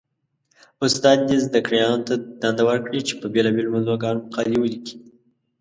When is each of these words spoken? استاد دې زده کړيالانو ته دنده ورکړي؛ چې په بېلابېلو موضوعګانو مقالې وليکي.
استاد 0.85 1.19
دې 1.27 1.37
زده 1.45 1.59
کړيالانو 1.67 2.07
ته 2.09 2.15
دنده 2.41 2.63
ورکړي؛ 2.69 2.99
چې 3.07 3.13
په 3.19 3.25
بېلابېلو 3.33 3.73
موضوعګانو 3.75 4.25
مقالې 4.25 4.57
وليکي. 4.59 4.95